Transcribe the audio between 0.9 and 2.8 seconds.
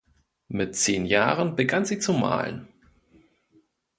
Jahren begann sie zu malen.